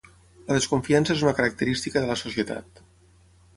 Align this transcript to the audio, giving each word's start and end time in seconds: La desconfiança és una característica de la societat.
La 0.45 0.55
desconfiança 0.59 1.13
és 1.17 1.21
una 1.27 1.35
característica 1.41 2.05
de 2.05 2.11
la 2.15 2.19
societat. 2.25 2.85